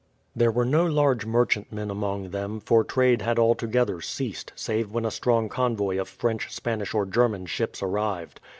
[0.35, 5.11] There were no large merchantmen among them, for trade had altogether ceased, save when a
[5.11, 8.39] strong convoy of French, Spanish, or German ships arrived.